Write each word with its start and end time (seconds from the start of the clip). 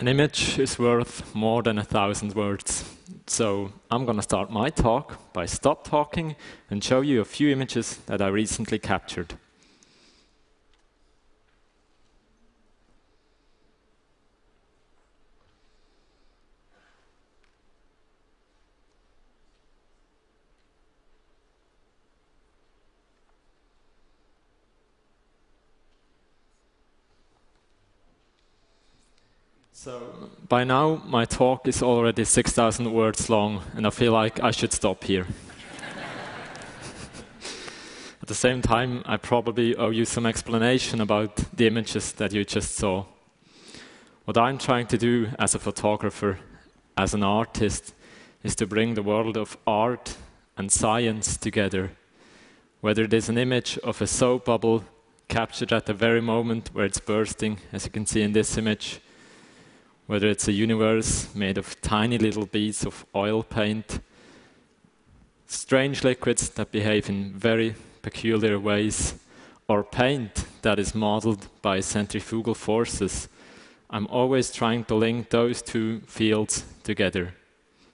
An 0.00 0.06
image 0.06 0.60
is 0.60 0.78
worth 0.78 1.34
more 1.34 1.60
than 1.60 1.76
a 1.76 1.82
thousand 1.82 2.32
words. 2.36 2.84
So 3.26 3.72
I'm 3.90 4.04
going 4.04 4.16
to 4.16 4.22
start 4.22 4.48
my 4.48 4.70
talk 4.70 5.32
by 5.32 5.44
stop 5.46 5.82
talking 5.82 6.36
and 6.70 6.84
show 6.84 7.00
you 7.00 7.20
a 7.20 7.24
few 7.24 7.50
images 7.50 7.96
that 8.06 8.22
I 8.22 8.28
recently 8.28 8.78
captured. 8.78 9.34
So 29.80 30.28
by 30.48 30.64
now, 30.64 31.00
my 31.06 31.24
talk 31.24 31.68
is 31.68 31.84
already 31.84 32.24
6,000 32.24 32.92
words 32.92 33.30
long, 33.30 33.62
and 33.76 33.86
I 33.86 33.90
feel 33.90 34.10
like 34.10 34.42
I 34.42 34.50
should 34.50 34.72
stop 34.72 35.04
here. 35.04 35.24
At 38.20 38.26
the 38.26 38.34
same 38.34 38.60
time, 38.60 39.04
I 39.06 39.18
probably 39.18 39.76
owe 39.76 39.90
you 39.90 40.04
some 40.04 40.26
explanation 40.26 41.00
about 41.00 41.36
the 41.56 41.68
images 41.68 42.10
that 42.14 42.32
you 42.32 42.44
just 42.44 42.74
saw. 42.74 43.04
What 44.24 44.36
I'm 44.36 44.58
trying 44.58 44.88
to 44.88 44.98
do 44.98 45.28
as 45.38 45.54
a 45.54 45.60
photographer, 45.60 46.40
as 46.96 47.14
an 47.14 47.22
artist, 47.22 47.94
is 48.42 48.56
to 48.56 48.66
bring 48.66 48.94
the 48.94 49.04
world 49.04 49.36
of 49.36 49.56
art 49.64 50.16
and 50.56 50.72
science 50.72 51.36
together. 51.36 51.92
Whether 52.80 53.04
it 53.04 53.14
is 53.14 53.28
an 53.28 53.38
image 53.38 53.78
of 53.84 54.02
a 54.02 54.08
soap 54.08 54.46
bubble 54.46 54.82
captured 55.28 55.72
at 55.72 55.86
the 55.86 55.94
very 55.94 56.20
moment 56.20 56.70
where 56.72 56.84
it's 56.84 56.98
bursting, 56.98 57.60
as 57.72 57.84
you 57.84 57.92
can 57.92 58.06
see 58.06 58.22
in 58.22 58.32
this 58.32 58.58
image, 58.58 59.00
whether 60.08 60.26
it's 60.26 60.48
a 60.48 60.52
universe 60.52 61.28
made 61.34 61.58
of 61.58 61.78
tiny 61.82 62.16
little 62.16 62.46
beads 62.46 62.86
of 62.86 63.04
oil 63.14 63.42
paint, 63.42 64.00
strange 65.46 66.02
liquids 66.02 66.48
that 66.48 66.72
behave 66.72 67.10
in 67.10 67.34
very 67.34 67.74
peculiar 68.00 68.58
ways, 68.58 69.14
or 69.68 69.84
paint 69.84 70.46
that 70.62 70.78
is 70.78 70.94
modeled 70.94 71.46
by 71.60 71.78
centrifugal 71.78 72.54
forces. 72.54 73.28
I'm 73.90 74.06
always 74.06 74.50
trying 74.50 74.84
to 74.84 74.94
link 74.94 75.28
those 75.28 75.60
two 75.60 76.00
fields 76.06 76.64
together. 76.84 77.34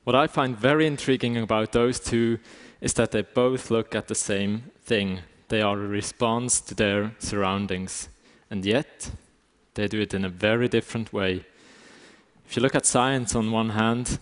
What 0.04 0.14
I 0.14 0.28
find 0.28 0.56
very 0.56 0.86
intriguing 0.86 1.36
about 1.36 1.72
those 1.72 1.98
two 1.98 2.38
is 2.80 2.94
that 2.94 3.10
they 3.10 3.22
both 3.22 3.72
look 3.72 3.92
at 3.96 4.06
the 4.06 4.14
same 4.14 4.70
thing. 4.84 5.18
They 5.48 5.62
are 5.62 5.76
a 5.76 5.88
response 5.88 6.60
to 6.60 6.76
their 6.76 7.16
surroundings. 7.18 8.08
And 8.50 8.64
yet, 8.64 9.10
they 9.74 9.88
do 9.88 10.00
it 10.00 10.14
in 10.14 10.24
a 10.24 10.28
very 10.28 10.68
different 10.68 11.12
way. 11.12 11.44
If 12.54 12.58
you 12.58 12.62
look 12.62 12.76
at 12.76 12.86
science 12.86 13.34
on 13.34 13.50
one 13.50 13.70
hand, 13.70 14.20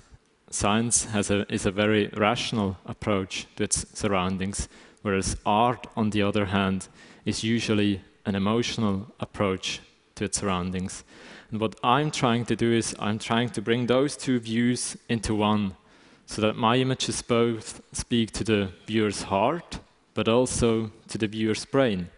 science 0.48 1.04
has 1.04 1.30
a, 1.30 1.44
is 1.52 1.66
a 1.66 1.70
very 1.70 2.08
rational 2.16 2.78
approach 2.86 3.46
to 3.56 3.64
its 3.64 3.86
surroundings, 3.92 4.70
whereas 5.02 5.36
art, 5.44 5.86
on 5.98 6.08
the 6.08 6.22
other 6.22 6.46
hand, 6.46 6.88
is 7.26 7.44
usually 7.44 8.00
an 8.24 8.34
emotional 8.34 9.12
approach 9.20 9.80
to 10.14 10.24
its 10.24 10.38
surroundings. 10.38 11.04
And 11.50 11.60
what 11.60 11.78
I'm 11.84 12.10
trying 12.10 12.46
to 12.46 12.56
do 12.56 12.72
is 12.72 12.96
I'm 12.98 13.18
trying 13.18 13.50
to 13.50 13.60
bring 13.60 13.86
those 13.86 14.16
two 14.16 14.40
views 14.40 14.96
into 15.10 15.34
one, 15.34 15.76
so 16.24 16.40
that 16.40 16.56
my 16.56 16.76
images 16.76 17.20
both 17.20 17.82
speak 17.92 18.30
to 18.30 18.44
the 18.44 18.70
viewer's 18.86 19.24
heart, 19.24 19.78
but 20.14 20.26
also 20.26 20.90
to 21.08 21.18
the 21.18 21.26
viewer's 21.26 21.66
brain. 21.66 22.08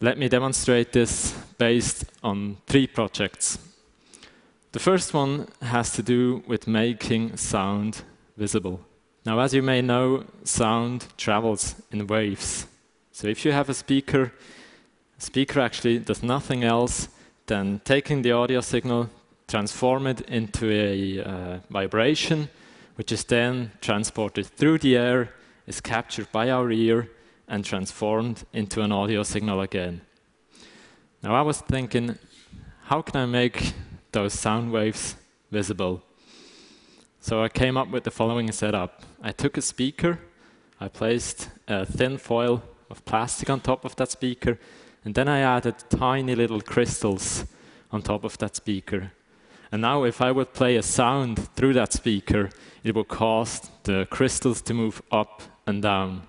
Let 0.00 0.18
me 0.18 0.28
demonstrate 0.28 0.92
this 0.92 1.38
based 1.56 2.06
on 2.24 2.56
three 2.66 2.88
projects. 2.88 3.60
The 4.76 4.80
first 4.80 5.14
one 5.14 5.48
has 5.62 5.92
to 5.92 6.02
do 6.02 6.42
with 6.46 6.66
making 6.66 7.38
sound 7.38 8.02
visible. 8.36 8.78
Now, 9.24 9.40
as 9.40 9.54
you 9.54 9.62
may 9.62 9.80
know, 9.80 10.24
sound 10.44 11.06
travels 11.16 11.76
in 11.90 12.06
waves. 12.06 12.66
So 13.10 13.26
if 13.26 13.46
you 13.46 13.52
have 13.52 13.70
a 13.70 13.74
speaker, 13.74 14.34
a 15.18 15.22
speaker 15.22 15.60
actually 15.60 16.00
does 16.00 16.22
nothing 16.22 16.62
else 16.62 17.08
than 17.46 17.80
taking 17.86 18.20
the 18.20 18.32
audio 18.32 18.60
signal, 18.60 19.08
transform 19.48 20.06
it 20.08 20.20
into 20.28 20.70
a 20.70 21.22
uh, 21.24 21.58
vibration, 21.70 22.50
which 22.96 23.10
is 23.10 23.24
then 23.24 23.72
transported 23.80 24.44
through 24.44 24.80
the 24.80 24.94
air, 24.98 25.32
is 25.66 25.80
captured 25.80 26.30
by 26.32 26.50
our 26.50 26.70
ear, 26.70 27.08
and 27.48 27.64
transformed 27.64 28.44
into 28.52 28.82
an 28.82 28.92
audio 28.92 29.22
signal 29.22 29.62
again. 29.62 30.02
Now 31.22 31.34
I 31.34 31.40
was 31.40 31.62
thinking, 31.62 32.18
how 32.82 33.00
can 33.00 33.16
I 33.16 33.24
make 33.24 33.72
those 34.16 34.32
sound 34.32 34.72
waves 34.72 35.14
visible. 35.50 36.02
So 37.20 37.42
I 37.44 37.50
came 37.50 37.76
up 37.76 37.90
with 37.90 38.04
the 38.04 38.10
following 38.10 38.50
setup. 38.50 39.02
I 39.20 39.30
took 39.30 39.58
a 39.58 39.60
speaker, 39.60 40.18
I 40.80 40.88
placed 40.88 41.50
a 41.68 41.84
thin 41.84 42.16
foil 42.16 42.62
of 42.88 43.04
plastic 43.04 43.50
on 43.50 43.60
top 43.60 43.84
of 43.84 43.94
that 43.96 44.10
speaker, 44.10 44.58
and 45.04 45.14
then 45.14 45.28
I 45.28 45.40
added 45.40 45.74
tiny 45.90 46.34
little 46.34 46.62
crystals 46.62 47.44
on 47.92 48.00
top 48.00 48.24
of 48.24 48.38
that 48.38 48.56
speaker. 48.56 49.12
And 49.70 49.82
now 49.82 50.04
if 50.04 50.22
I 50.22 50.32
would 50.32 50.54
play 50.54 50.76
a 50.76 50.82
sound 50.82 51.50
through 51.54 51.74
that 51.74 51.92
speaker, 51.92 52.48
it 52.84 52.94
would 52.94 53.08
cause 53.08 53.68
the 53.82 54.06
crystals 54.08 54.62
to 54.62 54.72
move 54.72 55.02
up 55.12 55.42
and 55.66 55.82
down. 55.82 56.22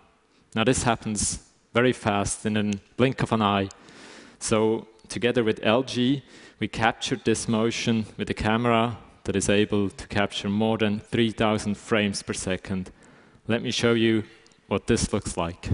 Now 0.53 0.65
this 0.65 0.83
happens 0.83 1.39
very 1.73 1.93
fast 1.93 2.45
in 2.45 2.57
a 2.57 2.73
blink 2.97 3.23
of 3.23 3.31
an 3.31 3.41
eye. 3.41 3.69
So 4.39 4.87
together 5.09 5.43
with 5.43 5.61
LG, 5.61 6.21
we 6.59 6.67
captured 6.67 7.21
this 7.25 7.47
motion 7.47 8.05
with 8.17 8.29
a 8.29 8.33
camera 8.33 8.97
that 9.23 9.35
is 9.35 9.49
able 9.49 9.89
to 9.89 10.07
capture 10.07 10.49
more 10.49 10.77
than 10.77 10.99
3,000 10.99 11.77
frames 11.77 12.23
per 12.23 12.33
second. 12.33 12.91
Let 13.47 13.61
me 13.61 13.71
show 13.71 13.93
you 13.93 14.23
what 14.67 14.87
this 14.87 15.13
looks 15.13 15.37
like. 15.37 15.69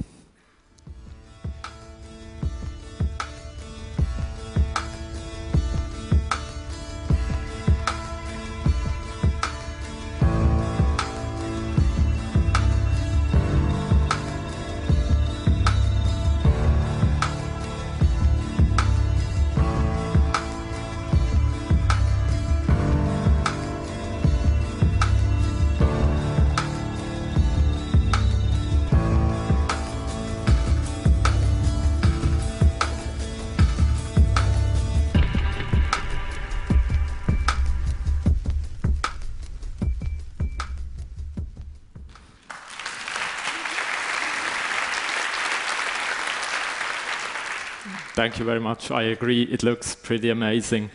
Thank 48.23 48.39
you 48.39 48.45
very 48.45 48.61
much. 48.61 48.89
I 48.89 49.03
agree, 49.11 49.43
it 49.43 49.63
looks 49.63 49.95
pretty 49.95 50.29
amazing. 50.29 50.91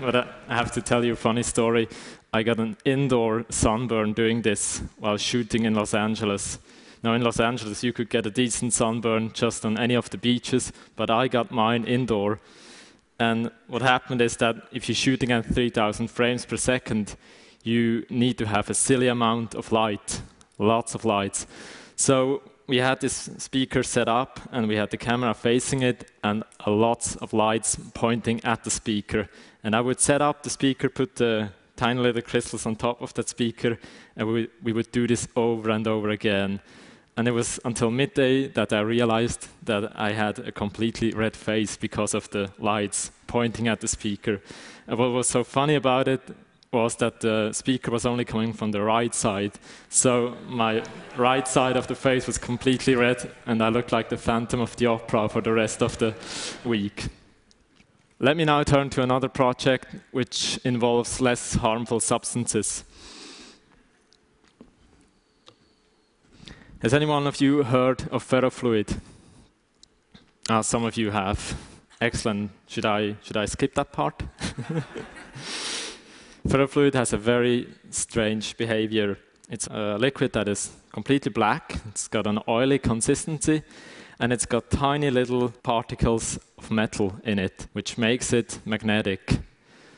but 0.00 0.16
I 0.16 0.56
have 0.56 0.72
to 0.72 0.82
tell 0.82 1.04
you 1.04 1.12
a 1.12 1.16
funny 1.28 1.44
story. 1.44 1.88
I 2.32 2.42
got 2.42 2.58
an 2.58 2.76
indoor 2.84 3.44
sunburn 3.50 4.12
doing 4.12 4.42
this 4.42 4.82
while 4.98 5.16
shooting 5.16 5.64
in 5.64 5.74
Los 5.74 5.94
Angeles. 5.94 6.58
Now, 7.04 7.14
in 7.14 7.22
Los 7.22 7.38
Angeles, 7.38 7.84
you 7.84 7.92
could 7.92 8.10
get 8.10 8.26
a 8.26 8.32
decent 8.32 8.72
sunburn 8.72 9.30
just 9.32 9.64
on 9.64 9.78
any 9.78 9.94
of 9.94 10.10
the 10.10 10.18
beaches, 10.18 10.72
but 10.96 11.08
I 11.08 11.28
got 11.28 11.52
mine 11.52 11.84
indoor. 11.84 12.40
And 13.20 13.52
what 13.68 13.82
happened 13.82 14.20
is 14.20 14.38
that 14.38 14.56
if 14.72 14.88
you're 14.88 14.96
shooting 14.96 15.30
at 15.30 15.54
3,000 15.54 16.08
frames 16.08 16.44
per 16.44 16.56
second, 16.56 17.14
you 17.62 18.04
need 18.10 18.38
to 18.38 18.46
have 18.46 18.68
a 18.68 18.74
silly 18.74 19.06
amount 19.06 19.54
of 19.54 19.70
light, 19.70 20.20
lots 20.58 20.96
of 20.96 21.04
lights. 21.04 21.46
So 21.94 22.42
we 22.66 22.78
had 22.78 23.00
this 23.00 23.30
speaker 23.38 23.82
set 23.82 24.08
up 24.08 24.40
and 24.52 24.68
we 24.68 24.76
had 24.76 24.90
the 24.90 24.96
camera 24.96 25.34
facing 25.34 25.82
it 25.82 26.10
and 26.22 26.44
a 26.60 26.70
lots 26.70 27.16
of 27.16 27.32
lights 27.32 27.76
pointing 27.94 28.42
at 28.44 28.64
the 28.64 28.70
speaker. 28.70 29.28
And 29.64 29.74
I 29.74 29.80
would 29.80 30.00
set 30.00 30.22
up 30.22 30.42
the 30.42 30.50
speaker, 30.50 30.88
put 30.88 31.16
the 31.16 31.50
tiny 31.76 32.00
little 32.00 32.22
crystals 32.22 32.66
on 32.66 32.76
top 32.76 33.02
of 33.02 33.12
that 33.14 33.28
speaker, 33.28 33.78
and 34.16 34.28
we, 34.28 34.48
we 34.62 34.72
would 34.72 34.92
do 34.92 35.06
this 35.06 35.28
over 35.36 35.70
and 35.70 35.86
over 35.86 36.10
again. 36.10 36.60
And 37.16 37.28
it 37.28 37.32
was 37.32 37.60
until 37.64 37.90
midday 37.90 38.48
that 38.48 38.72
I 38.72 38.80
realized 38.80 39.48
that 39.64 39.92
I 39.94 40.12
had 40.12 40.38
a 40.38 40.52
completely 40.52 41.10
red 41.10 41.36
face 41.36 41.76
because 41.76 42.14
of 42.14 42.30
the 42.30 42.50
lights 42.58 43.10
pointing 43.26 43.68
at 43.68 43.80
the 43.80 43.88
speaker. 43.88 44.40
And 44.86 44.98
what 44.98 45.10
was 45.10 45.28
so 45.28 45.44
funny 45.44 45.74
about 45.74 46.08
it 46.08 46.22
was 46.72 46.96
that 46.96 47.20
the 47.20 47.52
speaker 47.52 47.90
was 47.90 48.06
only 48.06 48.24
coming 48.24 48.52
from 48.54 48.70
the 48.70 48.80
right 48.80 49.14
side. 49.14 49.52
So 49.90 50.36
my 50.48 50.82
right 51.16 51.46
side 51.46 51.76
of 51.76 51.86
the 51.86 51.94
face 51.94 52.26
was 52.26 52.38
completely 52.38 52.94
red, 52.94 53.30
and 53.46 53.62
I 53.62 53.68
looked 53.68 53.92
like 53.92 54.08
the 54.08 54.16
Phantom 54.16 54.60
of 54.60 54.74
the 54.76 54.86
Opera 54.86 55.28
for 55.28 55.42
the 55.42 55.52
rest 55.52 55.82
of 55.82 55.98
the 55.98 56.14
week. 56.64 57.08
Let 58.18 58.36
me 58.36 58.44
now 58.44 58.62
turn 58.62 58.88
to 58.90 59.02
another 59.02 59.28
project 59.28 59.86
which 60.12 60.58
involves 60.64 61.20
less 61.20 61.54
harmful 61.56 62.00
substances. 62.00 62.84
Has 66.80 66.94
anyone 66.94 67.26
of 67.26 67.40
you 67.40 67.64
heard 67.64 68.08
of 68.10 68.24
ferrofluid? 68.24 68.98
Uh, 70.48 70.62
some 70.62 70.84
of 70.84 70.96
you 70.96 71.10
have. 71.10 71.54
Excellent. 72.00 72.50
Should 72.66 72.86
I, 72.86 73.16
should 73.22 73.36
I 73.36 73.44
skip 73.44 73.74
that 73.74 73.92
part? 73.92 74.22
ferrofluid 76.48 76.94
has 76.94 77.12
a 77.12 77.16
very 77.16 77.68
strange 77.90 78.56
behavior. 78.56 79.18
It's 79.48 79.66
a 79.68 79.96
liquid 79.98 80.32
that 80.32 80.48
is 80.48 80.72
completely 80.92 81.30
black, 81.30 81.80
it's 81.88 82.08
got 82.08 82.26
an 82.26 82.40
oily 82.48 82.78
consistency, 82.78 83.62
and 84.18 84.32
it's 84.32 84.46
got 84.46 84.70
tiny 84.70 85.10
little 85.10 85.50
particles 85.62 86.38
of 86.58 86.70
metal 86.70 87.14
in 87.24 87.38
it, 87.38 87.66
which 87.72 87.98
makes 87.98 88.32
it 88.32 88.58
magnetic. 88.64 89.40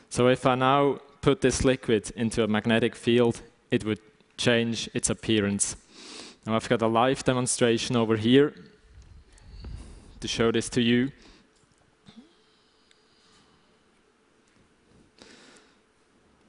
So 0.09 0.27
if 0.27 0.45
I 0.45 0.55
now 0.55 0.99
put 1.21 1.41
this 1.41 1.65
liquid 1.65 2.11
into 2.15 2.43
a 2.43 2.47
magnetic 2.47 2.95
field, 2.95 3.41
it 3.71 3.83
would 3.83 3.99
change 4.37 4.89
its 4.93 5.09
appearance. 5.09 5.75
Now 6.45 6.55
I've 6.55 6.69
got 6.69 6.81
a 6.81 6.87
live 6.87 7.23
demonstration 7.23 7.95
over 7.95 8.15
here 8.15 8.53
to 10.19 10.27
show 10.27 10.51
this 10.51 10.69
to 10.69 10.81
you. 10.81 11.11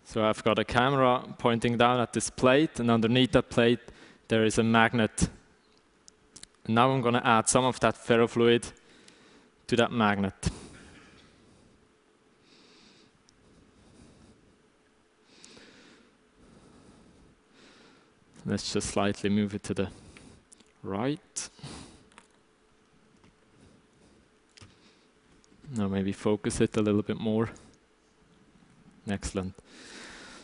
So 0.09 0.25
I've 0.25 0.43
got 0.45 0.57
a 0.61 0.65
camera 0.65 1.25
pointing 1.37 1.77
down 1.77 1.99
at 1.99 2.13
this 2.13 2.31
plate, 2.31 2.79
and 2.79 2.93
underneath 2.93 3.33
that 3.33 3.51
plate 3.51 3.81
there 4.29 4.45
is 4.45 4.57
a 4.57 4.63
magnet. 4.63 5.29
And 6.65 6.77
now 6.77 6.93
I'm 6.93 7.03
going 7.03 7.15
to 7.15 7.27
add 7.27 7.49
some 7.49 7.65
of 7.65 7.81
that 7.81 7.97
ferrofluid 7.97 8.71
to 9.67 9.77
that 9.77 9.91
magnet. 9.91 10.49
Let's 18.47 18.73
just 18.73 18.91
slightly 18.91 19.29
move 19.29 19.57
it 19.57 19.65
to 19.65 19.75
the 19.75 19.89
right. 20.85 21.51
Now 25.77 25.89
maybe 25.89 26.13
focus 26.13 26.61
it 26.61 26.77
a 26.77 26.81
little 26.81 27.03
bit 27.03 27.19
more. 27.19 27.51
Excellent. 29.09 29.55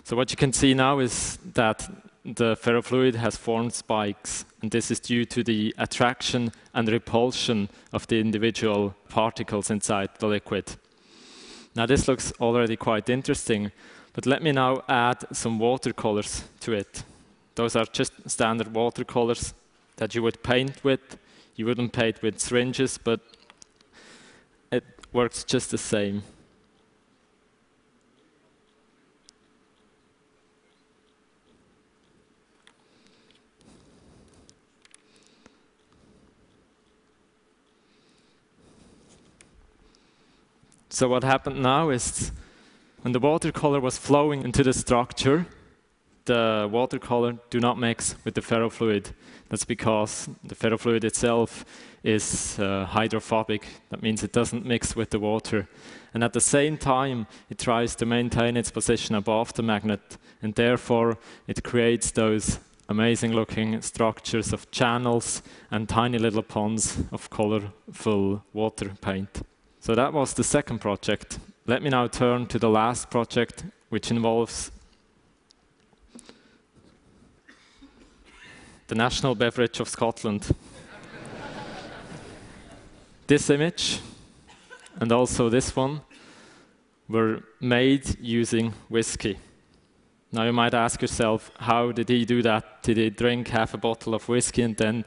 So 0.04 0.16
what 0.16 0.30
you 0.30 0.36
can 0.36 0.52
see 0.52 0.74
now 0.74 0.98
is 0.98 1.38
that 1.54 1.88
the 2.24 2.56
ferrofluid 2.56 3.16
has 3.16 3.36
formed 3.36 3.72
spikes, 3.72 4.44
and 4.60 4.70
this 4.70 4.90
is 4.90 5.00
due 5.00 5.24
to 5.24 5.42
the 5.42 5.74
attraction 5.78 6.52
and 6.72 6.88
repulsion 6.88 7.68
of 7.92 8.06
the 8.06 8.20
individual 8.20 8.94
particles 9.08 9.70
inside 9.70 10.10
the 10.18 10.28
liquid. 10.28 10.76
Now 11.74 11.86
this 11.86 12.06
looks 12.06 12.32
already 12.40 12.76
quite 12.76 13.08
interesting, 13.08 13.72
but 14.12 14.26
let 14.26 14.42
me 14.42 14.52
now 14.52 14.82
add 14.88 15.24
some 15.32 15.58
watercolors 15.58 16.44
to 16.60 16.72
it. 16.72 17.02
Those 17.54 17.74
are 17.76 17.86
just 17.86 18.12
standard 18.30 18.74
watercolors 18.74 19.54
that 19.96 20.14
you 20.14 20.22
would 20.22 20.42
paint 20.42 20.84
with. 20.84 21.18
You 21.56 21.66
wouldn't 21.66 21.92
paint 21.92 22.22
with 22.22 22.38
syringes, 22.38 22.98
but 22.98 23.20
it 24.70 24.84
works 25.12 25.44
just 25.44 25.70
the 25.70 25.78
same. 25.78 26.22
So 40.92 41.08
what 41.08 41.24
happened 41.24 41.62
now 41.62 41.88
is 41.88 42.32
when 43.00 43.12
the 43.12 43.18
watercolor 43.18 43.80
was 43.80 43.96
flowing 43.96 44.42
into 44.42 44.62
the 44.62 44.74
structure, 44.74 45.46
the 46.26 46.68
watercolor 46.70 47.38
do 47.48 47.60
not 47.60 47.78
mix 47.78 48.14
with 48.26 48.34
the 48.34 48.42
ferrofluid. 48.42 49.12
That's 49.48 49.64
because 49.64 50.28
the 50.44 50.54
ferrofluid 50.54 51.02
itself 51.02 51.64
is 52.04 52.58
uh, 52.58 52.84
hydrophobic. 52.84 53.66
That 53.88 54.02
means 54.02 54.22
it 54.22 54.34
doesn't 54.34 54.66
mix 54.66 54.94
with 54.94 55.08
the 55.08 55.18
water. 55.18 55.66
And 56.12 56.22
at 56.22 56.34
the 56.34 56.42
same 56.42 56.76
time, 56.76 57.26
it 57.48 57.58
tries 57.58 57.96
to 57.96 58.04
maintain 58.04 58.58
its 58.58 58.70
position 58.70 59.14
above 59.14 59.54
the 59.54 59.62
magnet, 59.62 60.18
and 60.42 60.54
therefore 60.54 61.16
it 61.46 61.64
creates 61.64 62.10
those 62.10 62.58
amazing 62.90 63.32
looking 63.32 63.80
structures 63.80 64.52
of 64.52 64.70
channels 64.70 65.40
and 65.70 65.88
tiny 65.88 66.18
little 66.18 66.42
ponds 66.42 66.98
of 67.10 67.30
colorful 67.30 68.44
water 68.52 68.90
paint. 69.00 69.42
So 69.82 69.96
that 69.96 70.12
was 70.12 70.32
the 70.34 70.44
second 70.44 70.78
project. 70.78 71.40
Let 71.66 71.82
me 71.82 71.90
now 71.90 72.06
turn 72.06 72.46
to 72.46 72.58
the 72.60 72.68
last 72.68 73.10
project, 73.10 73.64
which 73.88 74.12
involves 74.12 74.70
the 78.86 78.94
national 78.94 79.34
beverage 79.34 79.80
of 79.80 79.88
Scotland. 79.88 80.54
this 83.26 83.50
image 83.50 83.98
and 85.00 85.10
also 85.10 85.48
this 85.48 85.74
one 85.74 86.02
were 87.08 87.42
made 87.60 88.20
using 88.20 88.74
whiskey. 88.88 89.36
Now 90.30 90.44
you 90.44 90.52
might 90.52 90.74
ask 90.74 91.02
yourself, 91.02 91.50
how 91.58 91.90
did 91.90 92.08
he 92.08 92.24
do 92.24 92.40
that? 92.42 92.84
Did 92.84 92.98
he 92.98 93.10
drink 93.10 93.48
half 93.48 93.74
a 93.74 93.78
bottle 93.78 94.14
of 94.14 94.28
whiskey 94.28 94.62
and 94.62 94.76
then 94.76 95.04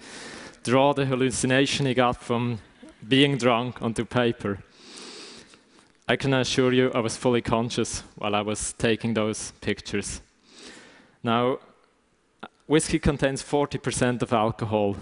draw 0.63 0.91
the 0.91 1.05
hallucination 1.05 1.85
he 1.85 1.93
got 1.93 2.21
from 2.21 2.59
being 3.07 3.37
drunk 3.37 3.81
onto 3.81 4.05
paper. 4.05 4.59
I 6.07 6.15
can 6.17 6.35
assure 6.35 6.71
you 6.71 6.91
I 6.93 6.99
was 6.99 7.17
fully 7.17 7.41
conscious 7.41 8.03
while 8.15 8.35
I 8.35 8.41
was 8.41 8.73
taking 8.73 9.15
those 9.15 9.53
pictures. 9.59 10.21
Now, 11.23 11.57
whiskey 12.67 12.99
contains 12.99 13.41
40% 13.41 14.21
of 14.21 14.31
alcohol, 14.31 14.97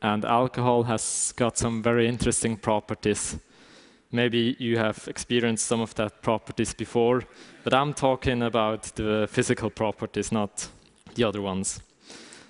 and 0.00 0.24
alcohol 0.24 0.82
has 0.82 1.32
got 1.36 1.56
some 1.56 1.80
very 1.80 2.08
interesting 2.08 2.56
properties. 2.56 3.38
Maybe 4.10 4.56
you 4.58 4.78
have 4.78 5.06
experienced 5.06 5.66
some 5.66 5.80
of 5.80 5.94
that 5.94 6.22
properties 6.22 6.74
before, 6.74 7.22
but 7.62 7.72
I'm 7.72 7.94
talking 7.94 8.42
about 8.42 8.82
the 8.96 9.28
physical 9.30 9.70
properties, 9.70 10.32
not 10.32 10.66
the 11.14 11.22
other 11.22 11.40
ones. 11.40 11.80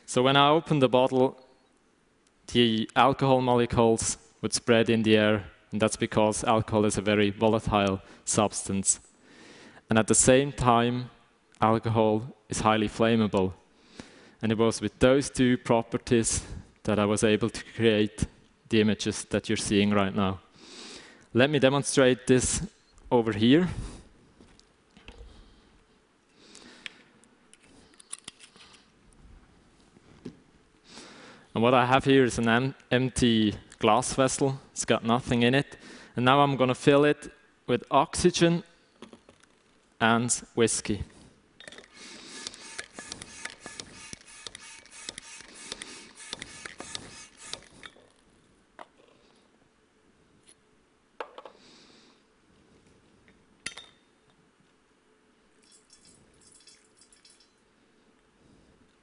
So 0.07 0.23
when 0.23 0.37
I 0.37 0.49
open 0.49 0.79
the 0.79 0.89
bottle, 0.89 1.37
the 2.53 2.89
alcohol 2.97 3.43
molecules 3.43 4.17
would 4.41 4.55
spread 4.55 4.89
in 4.89 5.03
the 5.03 5.19
air, 5.19 5.45
and 5.73 5.81
that's 5.81 5.97
because 5.97 6.45
alcohol 6.45 6.85
is 6.85 6.99
a 6.99 7.03
very 7.03 7.31
volatile 7.31 8.03
substance. 8.27 9.01
And 9.89 9.99
at 9.99 10.07
the 10.07 10.15
same 10.15 10.53
time, 10.53 11.11
alcohol 11.61 12.37
is 12.51 12.61
highly 12.61 12.89
flammable. 12.89 13.55
And 14.43 14.53
it 14.53 14.59
was 14.59 14.83
with 14.83 14.99
those 14.99 15.31
two 15.31 15.57
properties 15.57 16.43
that 16.85 16.99
I 16.99 17.07
was 17.07 17.25
able 17.25 17.49
to 17.49 17.65
create 17.75 18.27
the 18.69 18.81
images 18.81 19.25
that 19.25 19.49
you're 19.49 19.57
seeing 19.57 19.91
right 19.91 20.15
now. 20.15 20.41
Let 21.33 21.49
me 21.49 21.59
demonstrate 21.59 22.27
this 22.27 22.63
over 23.11 23.33
here. 23.33 23.69
And 31.55 31.63
what 31.63 31.75
I 31.75 31.87
have 31.87 32.05
here 32.05 32.25
is 32.25 32.39
an 32.39 32.75
empty 32.91 33.55
glass 33.83 34.15
vessel. 34.15 34.61
It's 34.71 34.85
got 34.85 35.05
nothing 35.05 35.43
in 35.43 35.57
it. 35.57 35.77
And 36.15 36.25
now 36.25 36.41
I'm 36.41 36.57
going 36.57 36.69
to 36.69 36.75
fill 36.75 37.05
it 37.05 37.33
with 37.67 37.83
oxygen 37.91 38.63
and 40.01 40.31
whiskey. 40.55 41.03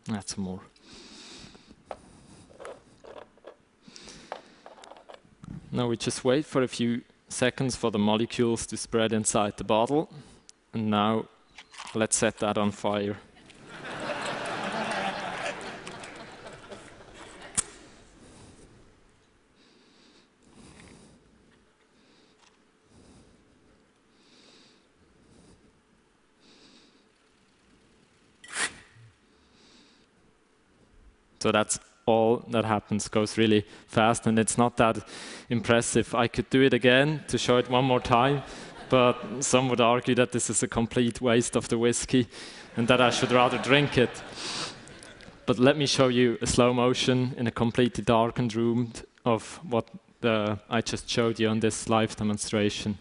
That's 0.08 0.38
more. 0.38 0.62
Now 5.80 5.88
we 5.88 5.96
just 5.96 6.26
wait 6.26 6.46
for 6.46 6.62
a 6.62 6.68
few 6.68 7.04
seconds 7.30 7.78
for 7.78 7.90
the 7.90 7.98
molecules 7.98 8.66
to 8.66 8.76
spread 8.76 9.14
inside 9.14 9.56
the 9.56 9.64
bottle. 9.64 10.10
And 10.74 10.90
now 10.90 11.28
let's 11.96 12.18
set 12.18 12.40
that 12.40 12.58
on 12.58 12.72
fire. 12.72 13.16
so 31.40 31.54
that's 31.54 31.80
all 32.10 32.44
that 32.50 32.66
happens 32.66 33.08
goes 33.08 33.38
really 33.38 33.66
fast 33.88 34.28
and 34.28 34.40
it's 34.40 34.58
not 34.58 34.78
that 34.78 35.08
impressive. 35.50 36.16
I 36.16 36.28
could 36.28 36.50
do 36.50 36.62
it 36.62 36.74
again 36.74 37.24
to 37.28 37.38
show 37.38 37.58
it 37.58 37.70
one 37.70 37.86
more 37.86 38.00
time, 38.00 38.42
but 38.90 39.16
some 39.40 39.70
would 39.70 39.82
argue 39.82 40.16
that 40.16 40.32
this 40.32 40.50
is 40.50 40.64
a 40.64 40.68
complete 40.68 41.22
waste 41.22 41.56
of 41.56 41.68
the 41.70 41.78
whiskey 41.78 42.28
and 42.76 42.88
that 42.88 43.00
I 43.00 43.12
should 43.12 43.32
rather 43.32 43.58
drink 43.58 43.98
it. 43.98 44.24
But 45.46 45.60
let 45.60 45.78
me 45.78 45.86
show 45.86 46.08
you 46.08 46.38
a 46.42 46.48
slow 46.48 46.74
motion 46.74 47.34
in 47.38 47.48
a 47.48 47.52
completely 47.52 48.04
darkened 48.04 48.56
room 48.56 48.94
of 49.26 49.60
what 49.64 49.90
the, 50.22 50.60
I 50.70 50.82
just 50.82 51.10
showed 51.10 51.40
you 51.40 51.50
on 51.50 51.60
this 51.60 51.90
live 51.90 52.16
demonstration. 52.16 52.98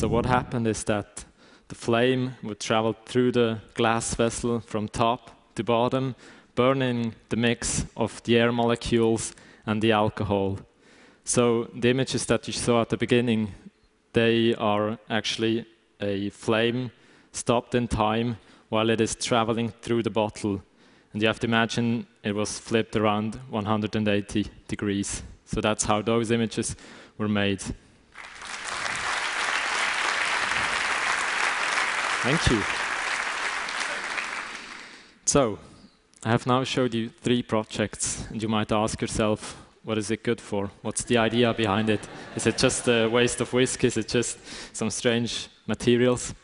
So 0.00 0.08
what 0.08 0.24
happened 0.24 0.66
is 0.66 0.84
that 0.84 1.26
the 1.68 1.74
flame 1.74 2.34
would 2.42 2.58
travel 2.58 2.96
through 3.04 3.32
the 3.32 3.58
glass 3.74 4.14
vessel 4.14 4.60
from 4.60 4.88
top 4.88 5.30
to 5.56 5.62
bottom, 5.62 6.16
burning 6.54 7.14
the 7.28 7.36
mix 7.36 7.84
of 7.98 8.22
the 8.22 8.38
air 8.38 8.50
molecules 8.50 9.34
and 9.66 9.82
the 9.82 9.92
alcohol. 9.92 10.58
So 11.24 11.68
the 11.74 11.90
images 11.90 12.24
that 12.26 12.46
you 12.46 12.54
saw 12.54 12.80
at 12.80 12.88
the 12.88 12.96
beginning, 12.96 13.52
they 14.14 14.54
are 14.54 14.98
actually 15.10 15.66
a 16.00 16.30
flame 16.30 16.92
stopped 17.32 17.74
in 17.74 17.86
time 17.86 18.38
while 18.70 18.88
it 18.88 19.02
is 19.02 19.14
traveling 19.14 19.68
through 19.82 20.04
the 20.04 20.08
bottle. 20.08 20.62
And 21.12 21.20
you 21.20 21.28
have 21.28 21.40
to 21.40 21.46
imagine 21.46 22.06
it 22.24 22.34
was 22.34 22.58
flipped 22.58 22.96
around 22.96 23.34
180 23.50 24.46
degrees. 24.66 25.22
So 25.44 25.60
that's 25.60 25.84
how 25.84 26.00
those 26.00 26.30
images 26.30 26.74
were 27.18 27.28
made. 27.28 27.62
Thank 32.22 32.50
you. 32.50 32.62
So, 35.24 35.58
I 36.22 36.28
have 36.28 36.46
now 36.46 36.64
showed 36.64 36.92
you 36.92 37.08
three 37.08 37.42
projects, 37.42 38.26
and 38.28 38.42
you 38.42 38.48
might 38.48 38.70
ask 38.70 39.00
yourself, 39.00 39.56
what 39.84 39.96
is 39.96 40.10
it 40.10 40.22
good 40.22 40.38
for? 40.38 40.70
What's 40.82 41.02
the 41.02 41.16
idea 41.16 41.54
behind 41.54 41.88
it? 41.88 42.06
Is 42.36 42.46
it 42.46 42.58
just 42.58 42.86
a 42.88 43.08
waste 43.08 43.40
of 43.40 43.50
whiskey? 43.54 43.86
Is 43.86 43.96
it 43.96 44.08
just 44.08 44.38
some 44.76 44.90
strange 44.90 45.48
materials? 45.66 46.34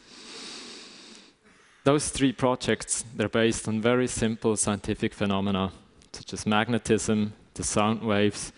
Those 1.84 2.08
three 2.08 2.32
projects, 2.32 3.04
they're 3.14 3.28
based 3.28 3.68
on 3.68 3.82
very 3.82 4.06
simple 4.06 4.56
scientific 4.56 5.12
phenomena, 5.12 5.72
such 6.10 6.32
as 6.32 6.46
magnetism, 6.46 7.34
the 7.52 7.62
sound 7.62 8.00
waves, 8.00 8.50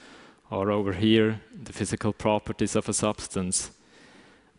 or 0.53 0.71
over 0.71 0.93
here, 0.93 1.41
the 1.65 1.73
physical 1.73 2.13
properties 2.13 2.77
of 2.77 2.89
a 2.89 2.93
substance. 2.93 3.73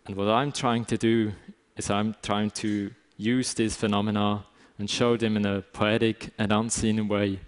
And 0.06 0.18
what 0.18 0.28
I'm 0.28 0.52
trying 0.52 0.84
to 0.86 0.98
do 0.98 1.32
is 1.80 1.90
I'm 1.90 2.16
trying 2.22 2.52
to 2.52 2.92
use 3.18 3.54
these 3.54 3.76
phenomena 3.76 4.46
and 4.78 4.90
show 4.90 5.18
them 5.18 5.38
in 5.38 5.46
a 5.46 5.62
poetic 5.62 6.30
and 6.38 6.52
unseen 6.52 7.08
way, 7.08 7.40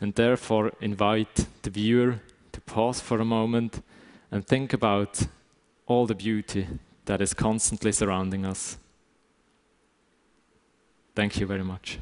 and 0.00 0.14
therefore 0.14 0.72
invite 0.80 1.46
the 1.62 1.70
viewer 1.70 2.20
to 2.52 2.60
pause 2.62 3.00
for 3.00 3.20
a 3.20 3.24
moment 3.24 3.82
and 4.30 4.46
think 4.46 4.72
about 4.72 5.26
all 5.86 6.06
the 6.06 6.14
beauty 6.14 6.66
that 7.04 7.20
is 7.20 7.34
constantly 7.34 7.92
surrounding 7.92 8.46
us. 8.46 8.78
Thank 11.14 11.38
you 11.38 11.46
very 11.46 11.64
much. 11.64 11.98